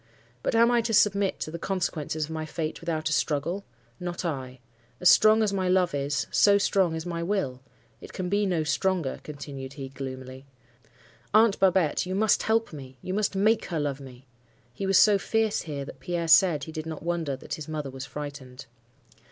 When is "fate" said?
2.43-2.81